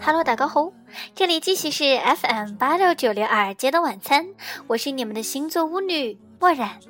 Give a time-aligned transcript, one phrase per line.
[0.00, 0.72] Hello，大家好，
[1.14, 4.28] 这里继续是 FM 八六九六二街的晚餐，
[4.66, 6.80] 我是你们的星座巫女墨染。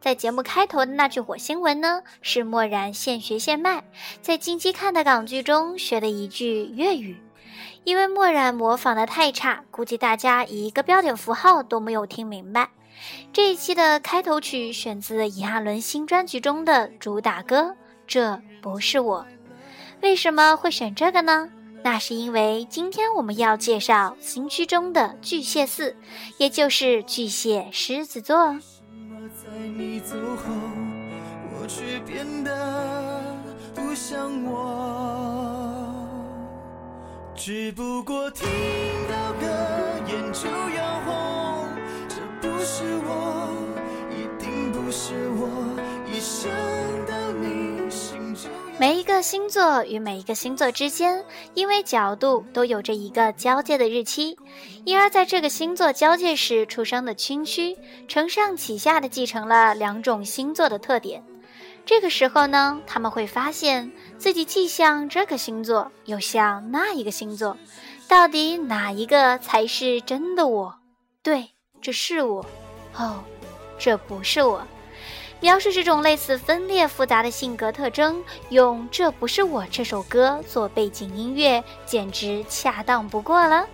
[0.00, 3.84] 在节目开头的那句火星文呢，是墨染现学现卖，
[4.22, 7.20] 在近期看的港剧中学的一句粤语。
[7.84, 12.70] 因为墨染模仿的太差，估计大家一个标点符号都没有听明白。
[13.32, 17.60] 这一期的开头曲选自炎亚纶新专辑中的主打歌
[18.08, 19.20] 《这不是我》。
[20.02, 21.50] 为什么会选这个呢？
[21.84, 25.94] 那是因为今天我们要介绍新区中的巨蟹四，
[26.38, 28.56] 也就是巨蟹狮子座。
[37.36, 38.48] 只不过听
[39.08, 39.46] 到歌
[40.08, 41.68] 眼就要红，
[42.08, 43.67] 这不是我，
[49.20, 51.24] 星座与每一个星座之间，
[51.54, 54.36] 因为角度都有着一个交界的日期，
[54.84, 61.22] 因而在这个星座交界时出生的亲区，承上启下的继承了两种星座的特点。
[61.84, 67.56] 这个时候呢，他们会发现自己既像这个星座，又像那一个星座，
[68.06, 70.74] 到底哪一个才是真的我？
[71.22, 72.44] 对，这是我。
[72.96, 73.22] 哦，
[73.78, 74.62] 这不是我。
[75.40, 83.66] 描述这种类似分裂复杂的性格特征，用《这不是我》这首歌做背景音乐，简直恰当不过了。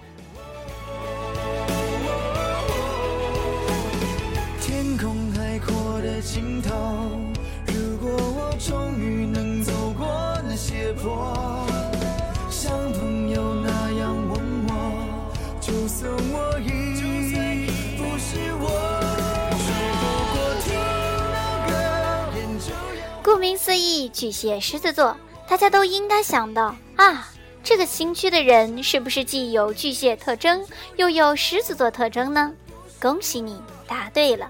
[23.44, 25.14] 名思义，巨蟹狮子座，
[25.46, 27.28] 大家都应该想到啊，
[27.62, 30.66] 这个新区的人是不是既有巨蟹特征，
[30.96, 32.50] 又有狮子座特征呢？
[32.98, 34.48] 恭喜你答对了。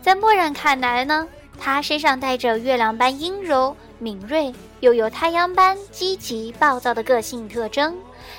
[0.00, 1.26] 在墨染看来呢？
[1.58, 7.96] 他身上带着月亮般阴柔敏锐，又有太阳般积极暴躁的个性特征。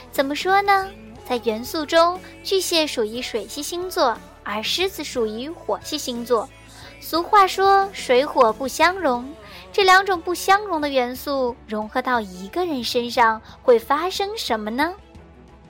[0.09, 0.87] 怎么说呢？
[1.27, 6.47] 在元素中，巨蟹属于水系星座，而狮子属于火系星座。
[7.01, 9.27] 俗话说“水火不相容”，
[9.73, 14.93] 这两种不相容的元素融合到一个人身上，会发生什么呢？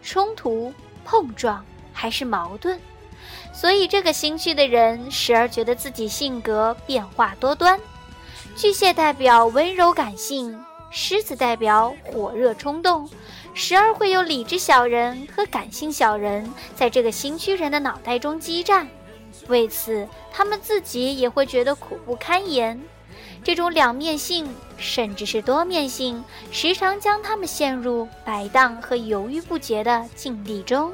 [0.01, 0.73] 冲突、
[1.05, 1.63] 碰撞，
[1.93, 2.79] 还是矛盾？
[3.53, 7.79] 所以，这个星区的人时而觉得自己性格变化多端。
[8.55, 10.59] 巨蟹代表温柔感性，
[10.89, 13.07] 狮子代表火热冲动，
[13.53, 18.87] 时而会有理智小人和感性小人在这个星区人的脑袋中激战。
[19.47, 22.81] 为此，他们自己也会觉得苦不堪言。
[23.43, 24.47] 这种两面性，
[24.77, 30.93] 甚至是多面性，时常将他们陷入摆荡和犹豫不决的境地中。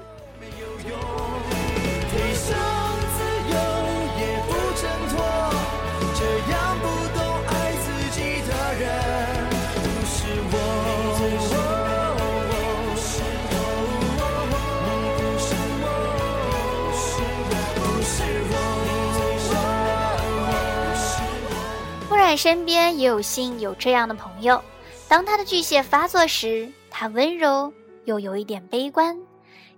[22.28, 24.62] 在身边也有幸有这样的朋友，
[25.08, 27.72] 当他的巨蟹发作时，他温柔
[28.04, 29.18] 又有一点悲观，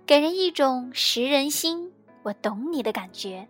[0.04, 1.92] 给人一种识人心、
[2.24, 3.46] 我懂你的感觉。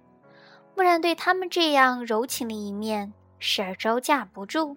[0.75, 4.77] 蓦然对他们这样柔情的一面时而招架不住，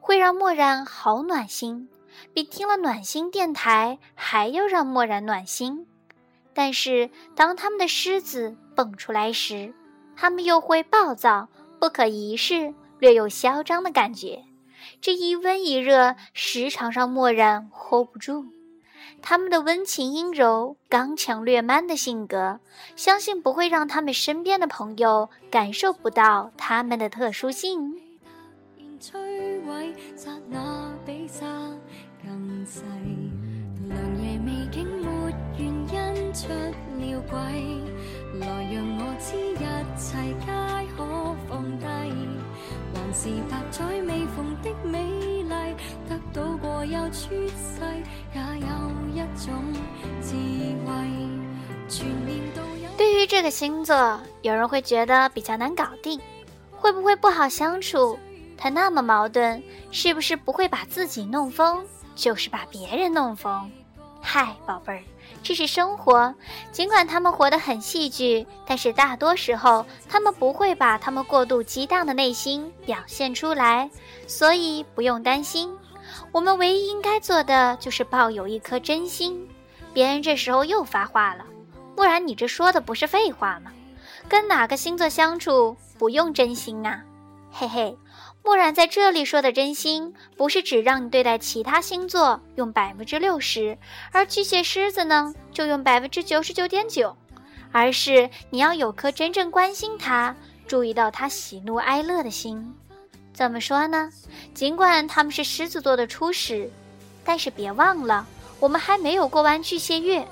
[0.00, 1.88] 会让蓦然好暖心，
[2.34, 5.86] 比听了暖心电台还要让蓦然暖心。
[6.52, 9.72] 但是当他们的狮子蹦出来时，
[10.16, 11.48] 他们又会暴躁，
[11.78, 12.74] 不可一世。
[13.02, 14.44] 略有嚣张的感觉，
[15.00, 18.46] 这一温一热，时常让漠然 hold 不住。
[19.20, 22.60] 他们的温情阴柔、刚强略 man 的性格，
[22.94, 27.96] 相信不会让他们身边的朋友感受不到他们的特殊性。
[52.96, 56.20] 对于这个星座，有人会觉得比较难搞定，
[56.70, 58.18] 会不会不好相处？
[58.56, 61.84] 他那么矛盾，是不是不会把自己弄疯，
[62.14, 63.70] 就是把别人弄疯？
[64.20, 65.02] 嗨，宝贝儿。
[65.42, 66.34] 这是生活，
[66.70, 73.90] 尽管他们活得很戏剧，但是大多时候他们不会把他们过度激荡的内心表现出来，
[74.26, 75.76] 所以不用担心。
[76.30, 79.48] 我们唯一应该做的就是抱有一颗真心。
[79.92, 81.44] 别人这时候又发话了
[81.94, 83.70] ：“不然，你这说的不是废话吗？
[84.28, 87.02] 跟哪个星座相处不用真心啊？”
[87.50, 87.96] 嘿嘿，
[88.44, 93.78] 木然在这里说的真心，不是指让你对待其他星座用百分之六十，
[94.10, 97.16] 而巨蟹、狮子呢就用百分之九十九点九，
[97.70, 100.34] 而是你要有颗真正关心他、
[100.66, 102.74] 注意到他喜怒哀乐的心。
[103.32, 104.10] 怎么说呢？
[104.52, 106.70] 尽管他们是狮子座的初始，
[107.24, 108.26] 但是别忘了。
[108.60, 110.26] 我们还没有过完巨蟹月，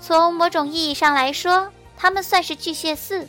[0.00, 3.26] 从某种意义上来说，他们算是巨蟹四，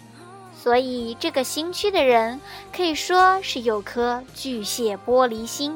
[0.63, 2.39] 所以这个新区的人
[2.73, 5.75] 可以说是有颗巨蟹玻璃心，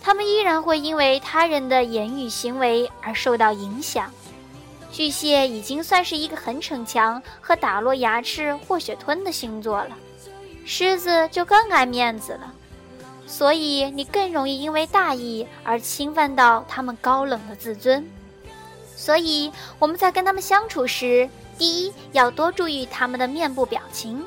[0.00, 4.08] 他们依然会因为他人的言语行为而受到影响。
[4.92, 9.98] 巨蟹已经算是一个很逞强和打落牙齿或血吞的星座了，
[10.64, 12.54] 狮子就更爱面子了。
[13.26, 18.08] 所以你更容易因为大意而侵犯到他们高冷的自尊。
[18.94, 19.50] 所以
[19.80, 24.24] 我们在跟他们相处时，第一要多注意他们的面部表情。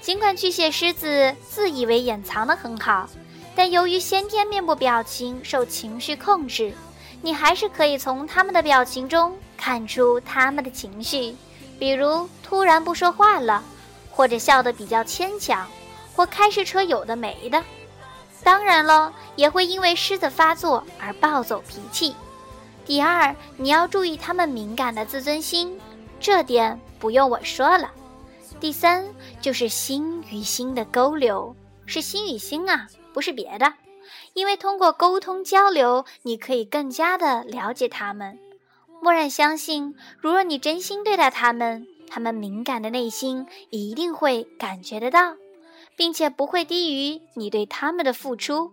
[0.00, 3.08] 尽管巨蟹狮子自以为掩藏得很好，
[3.54, 6.72] 但由于先天面部表情受情绪控制，
[7.20, 11.36] 你还是可以从他们的表情中看出他们的情绪，
[11.78, 13.62] 比如突然不说话了，
[14.10, 15.68] 或者笑得比较牵强，
[16.16, 17.62] 或开始扯有的没的。
[18.42, 22.16] 当然了，也会因为狮子发作而暴走脾气。
[22.84, 25.78] 第二，你要注意他们敏感的自尊心，
[26.22, 27.90] 这点不用我说了。
[28.60, 29.04] 第三，
[29.40, 31.54] 就是心与心的沟流，
[31.84, 33.74] 是心与心啊，不是别的。
[34.32, 38.38] 因为通过沟通交流，你可以更加的了解他们。
[39.02, 45.34] 默然相信，如若你真心对待他们，他们敏感的内心一定会感觉得到。
[45.94, 48.72] 并且不会低于你对他们的付出，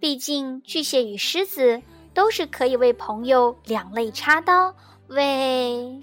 [0.00, 1.80] 毕竟巨蟹与狮子
[2.12, 4.74] 都是可以为朋友两肋插刀。
[5.06, 6.02] 为，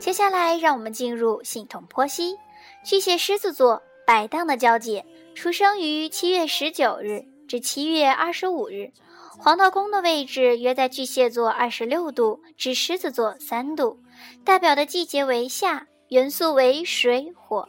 [0.00, 2.34] 接下来，让我们进入系统剖析。
[2.82, 5.04] 巨蟹狮子座摆荡的交界，
[5.34, 8.90] 出生于七月十九日至七月二十五日，
[9.38, 14.00] 黄道宫的位置约在巨蟹座二十六度至狮子座三度，
[14.42, 17.68] 代表的季节为夏，元素为水火，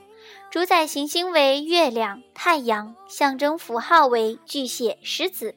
[0.49, 5.53] 主宰行星为月亮、太阳，象征符号为巨蟹、狮子，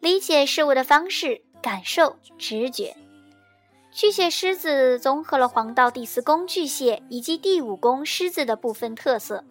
[0.00, 2.94] 理解事物的方式、感受、直觉。
[3.98, 9.42] 巨蟹狮子综合了黄道第四宫巨蟹以及第五宫狮子的部分特色，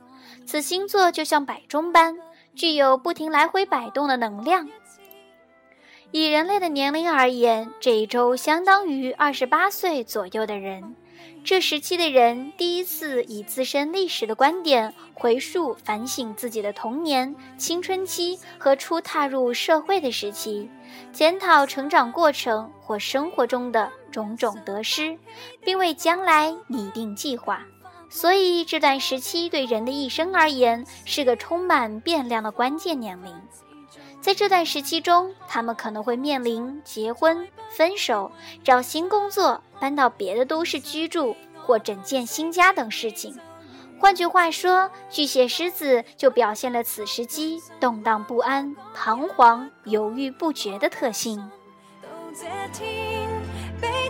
[0.45, 2.17] 此星座就像摆钟般，
[2.55, 4.69] 具有不停来回摆动的能量。
[6.11, 10.95] 以人类的年龄而言，这一周相当于二十八岁左右的人。
[11.43, 20.69] 这时期的人第一次以自身历史的观点回溯反省自己的童年、青春期和初踏入社会的时期，
[21.11, 25.17] 检讨成长过程或生活中的种种得失，
[25.63, 27.61] 并为将来拟定计划。
[28.09, 33.33] 所以，这段时期对人的一生而言是个充满变量的关键年龄。
[34.21, 38.31] 在这段时期中，他们可能会面临结婚、分手、
[38.63, 43.37] 找新工作、搬到别的都市居住或整建新家等事情。
[43.99, 51.49] 换句话说，巨蟹狮子就表现了此时机动荡不安、彷徨、犹豫不决的特性。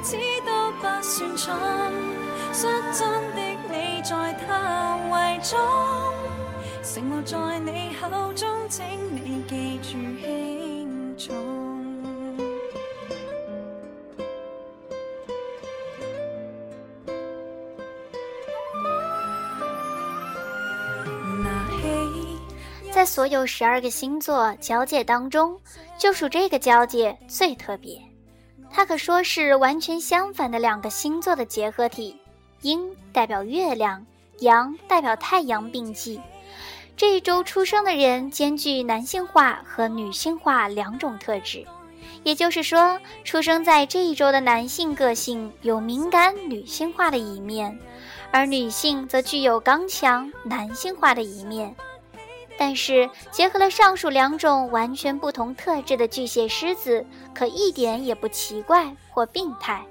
[0.09, 1.53] 只得不算蠢，
[2.53, 5.59] 率真的你在他怀中，
[6.81, 11.35] 承诺在你口中，请你记住轻重。
[22.93, 25.59] 在所有十二个星座交界当中，
[25.99, 28.01] 就属这个交界最特别。
[28.77, 32.15] 它可说是完全相反的两个星座的结合体，
[32.61, 34.05] 阴代表月亮，
[34.41, 36.21] 阳代表太阳并济。
[36.95, 41.65] 这一周出生的人兼具男性化和女性化两种特质，
[42.21, 47.75] 也就是说，出生在这一周的男性个性有敏感女性化的一面，
[48.29, 51.75] 而女性则具有刚强男性化的一面。
[52.57, 59.85] 但是，结合了上述两种完全不同特质的巨蟹狮子，可一点也不奇怪或病态。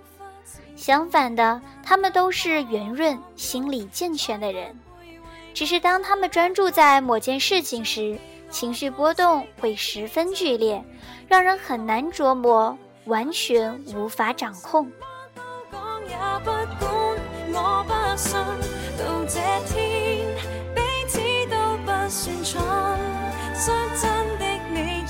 [0.75, 4.77] 相反的，他们都是圆润、心理健全的人。
[5.55, 8.19] 只是当他们专注在某件事情时，
[8.51, 10.85] 情绪波动会十分剧烈，
[11.29, 14.91] 让人很难琢磨，完全无法掌控。
[22.45, 22.61] 说
[23.55, 25.05] 真的你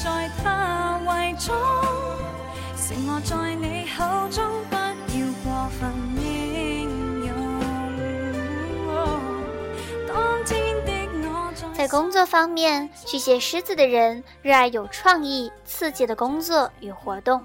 [11.75, 17.43] 在工作方面，巨蟹狮子的人热爱有创意、刺激的工作与活动。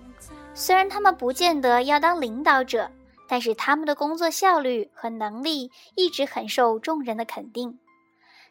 [0.54, 2.90] 虽然他们不见得要当领导者，
[3.28, 7.78] 但是他们的工作效率和能力一直很受众人的肯定。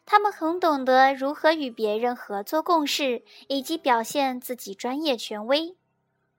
[0.05, 5.75] 他们很懂得如何与别人合作共事，以及表现自己专业权威。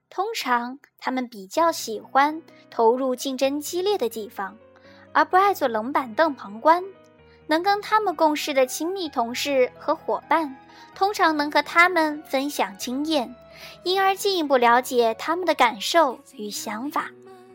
[0.09, 4.55] 通常，他们比较喜欢投入竞争激烈的地方，
[5.11, 6.83] 而不爱坐冷板凳旁观。
[7.47, 10.55] 能跟他们共事的亲密同事和伙伴，
[10.95, 13.35] 通常能和他们分享经验，
[13.83, 17.11] 因而进一步了解他们的感受与想法。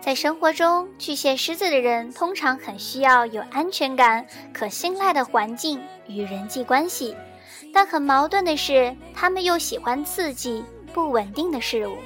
[0.00, 7.16] 在生活中，巨蟹狮子的人通常很需要有安全感、可信赖的环境与人际关系，
[7.72, 11.96] 但很矛盾的是，他们又喜欢刺激、不稳定的事物，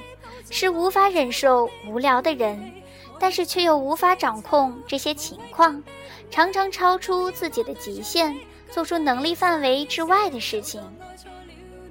[0.49, 2.71] 是无法忍受无聊的人，
[3.19, 5.83] 但是却又无法掌控这些情况，
[6.31, 8.35] 常常超出自己的极限。
[8.71, 10.81] 做出能力范围之外的事情，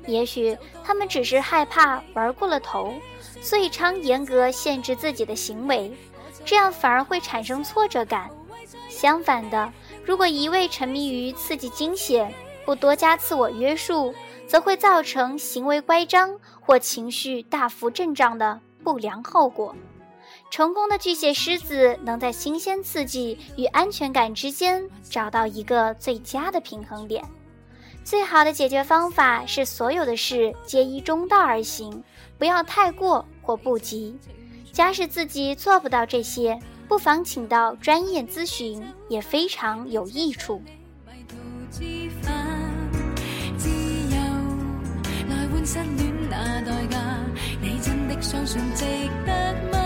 [0.07, 2.95] 也许他们只是害怕玩过了头，
[3.41, 5.93] 所以常严格限制自己的行为，
[6.45, 8.31] 这样反而会产生挫折感。
[8.89, 9.73] 相反的，
[10.05, 12.33] 如果一味沉迷于刺激惊险，
[12.65, 14.15] 不多加自我约束，
[14.47, 19.75] 则会造成行为乖张或情绪大幅震荡的不良后果。
[20.51, 27.23] 成功的巨蟹狮子能在新鲜刺激与安全感之间找到一个最佳的平衡点。
[28.03, 32.03] 最好的解决方法是所有的事皆依中道而行，
[32.39, 34.19] 不要太过或不及。
[34.73, 40.63] 假使自己做不到这些，不妨请到专业咨询，也非常有益处。
[45.51, 46.99] 换失恋那代价
[47.61, 48.85] 你真的相信值
[49.27, 49.78] 得吗？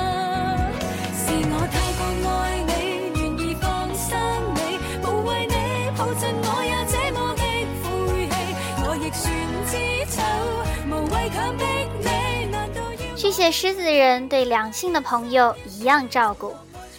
[13.16, 16.52] 巨蟹狮子人对两性的朋友一样照顾，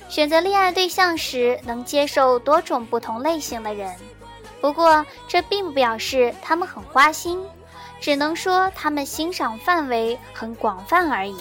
[0.09, 3.93] 选择恋爱对象时能接受多种不同类型的人。
[4.59, 7.39] 不过，这并不表示他们很花心，
[7.99, 11.37] 只能说他们欣赏范围很广泛而已。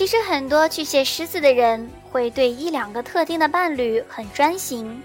[0.00, 5.02] 其实很多巨蟹狮子的人会对一两个特定的伴侣很专情，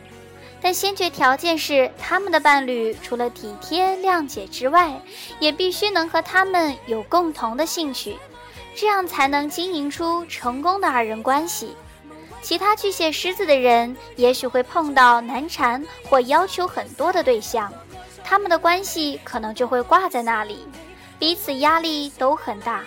[0.62, 4.98] 但先决条件是他们的伴侣除了体贴谅解之外，
[5.38, 8.16] 也必须能和他们有共同的兴趣，
[8.74, 11.76] 这样才能经营出成功的二人关系。
[12.42, 17.70] 其他巨蟹狮子的人也许会碰到难缠或要求很多的对象，
[18.24, 20.66] 他们的关系可能就会挂在那里，
[21.20, 22.82] 彼此压力都很大。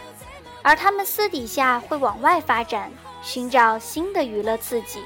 [0.63, 2.91] 而他们私底下会往外发展，
[3.23, 5.03] 寻找新的娱乐刺激。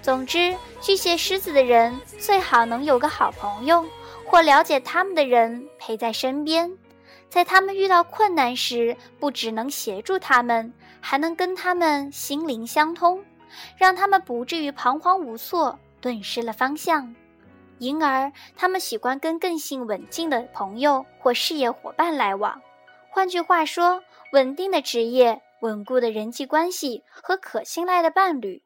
[0.00, 3.84] 总之，巨蟹狮子的人最好能有个好朋友
[4.24, 6.72] 或了解他们的人陪在身边，
[7.28, 13.22] 在他们遇到困难时，不只能协助他们，还能跟他们心灵相通，
[13.76, 17.14] 让他们不至于彷徨无措，顿失了方向。
[17.78, 22.60] 因而他们喜欢跟个性稳定的朋友或事业伙伴来往。
[23.10, 28.62] 换句话说，稳定的职业、稳固的人际关系和可信赖的伴侣，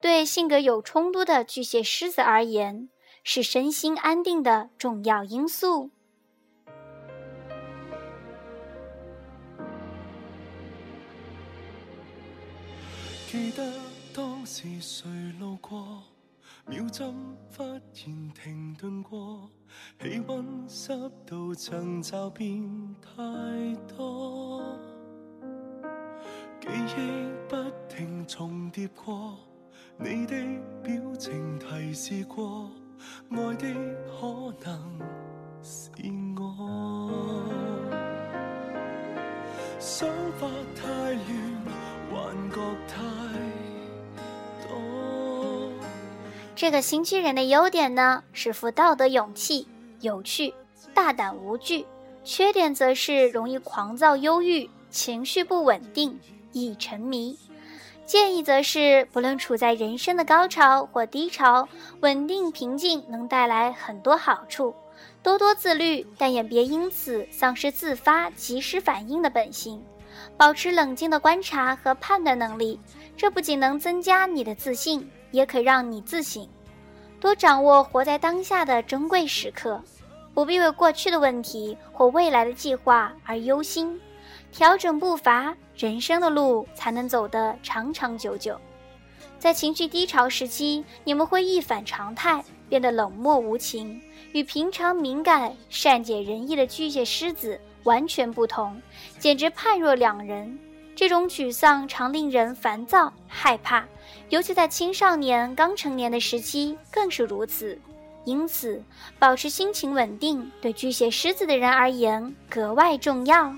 [0.00, 2.90] 对性格有冲突的巨蟹狮子而言，
[3.24, 5.90] 是身心安定的重要因素。
[13.28, 13.72] 记得
[14.14, 15.08] 当时谁
[15.40, 16.02] 路过，
[16.68, 17.14] 秒针
[17.56, 17.80] 忽然
[18.34, 19.48] 停顿过，
[20.00, 20.92] 气温湿
[21.24, 22.60] 度曾骤变
[23.00, 23.22] 太
[23.96, 24.76] 多，
[26.60, 27.56] 记忆不
[27.88, 29.38] 停重叠过，
[29.96, 30.34] 你的
[30.82, 32.68] 表情提示过，
[33.30, 33.72] 爱的
[34.04, 34.98] 可能
[35.62, 35.88] 是
[36.36, 37.44] 我，
[39.78, 41.05] 想法太
[46.56, 49.68] 这个新巨人的优点呢，是富道德、勇气、
[50.00, 50.54] 有趣、
[50.94, 51.84] 大胆、无惧；
[52.24, 56.18] 缺点则是容易狂躁、忧郁、情绪不稳定、
[56.52, 57.38] 易沉迷。
[58.06, 61.68] 建议则是，不论处在人生的高潮或低潮，
[62.00, 64.74] 稳定平静能带来很多好处。
[65.22, 69.82] 多多自律，但也别因此丧失自发、及时反应的本性。
[70.36, 72.78] 保持冷静的观察和判断能力，
[73.16, 76.48] 这不仅能增加你的自信，也可让你自省。
[77.20, 79.82] 多掌握活在当下的珍贵时刻，
[80.34, 83.98] 不必为过去的问题或未来的计划而忧心。
[84.52, 88.58] 调整步伐，人生的路才能走得长长久久。
[89.38, 94.00] 在情绪低潮时期，你们会一反常态，变得冷漠无情，
[94.32, 97.60] 与平常敏感、善解人意的巨蟹狮子。
[97.86, 98.80] 完全不同，
[99.18, 100.58] 简直判若两人。
[100.94, 103.84] 这种沮丧常令人烦躁害怕，
[104.28, 107.78] 尤其在青少年刚成年的时期更是如此。
[108.24, 108.82] 因此，
[109.18, 113.54] 保持心情稳定对巨蟹狮子的人而言格外重要。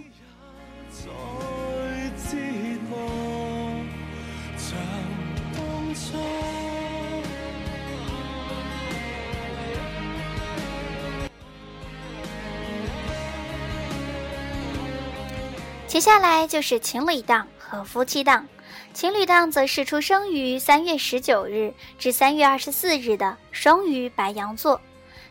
[15.98, 18.46] 接下来就是情侣档和夫妻档，
[18.94, 24.80] 情侣档则是出生于三月十九日至三月二十四日的双鱼白羊座，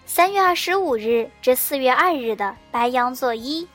[0.05, 3.65] 三月二十五日至四月二日的白羊座一，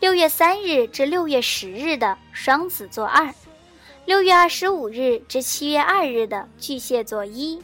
[0.00, 3.32] 六月三日至六月十日的双子座二，
[4.04, 7.62] 六月二十五日至七月二日的巨蟹座一，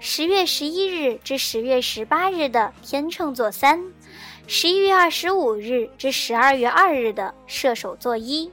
[0.00, 3.80] 十月十一日至十月十八日的天秤座三。
[4.50, 8.50] 十一月二十五日至十二月二日的射手座一，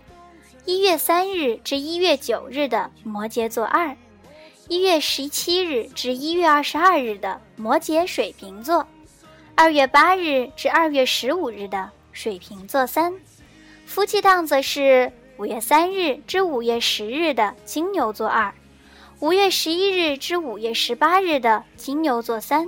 [0.66, 3.96] 一月三日至一月九日的摩羯座二，
[4.68, 8.86] 一月十七日至一月二十二日的摩羯水瓶座，
[9.56, 13.14] 二月八日至二月十五日的水瓶座三，
[13.86, 18.54] 夫妻档则是五月三日至五月十日的金牛座二，
[19.22, 22.68] 五月十一日至五月十八日的金牛座三。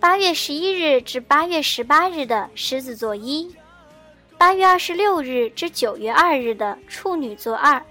[0.00, 3.52] 八月十一日至八月十八日的狮子座一，
[4.38, 7.82] 八月二十六日至九月二日的处女座二，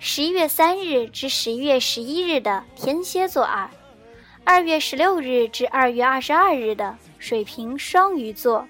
[0.00, 3.70] 十一月三日至十一月十一日的天蝎座二，
[4.42, 8.66] 二月十六日至二月二十二日的水瓶双鱼座，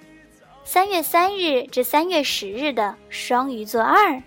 [0.63, 4.23] 三月三日至三月十日的双鱼座二。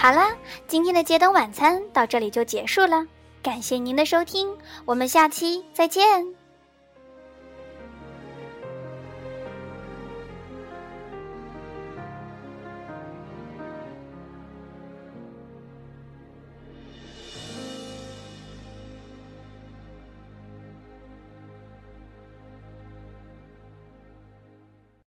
[0.00, 0.34] 好了，
[0.66, 3.06] 今天的街灯晚餐到这里就结束了，
[3.42, 4.48] 感谢您的收听，
[4.86, 6.39] 我们下期再见。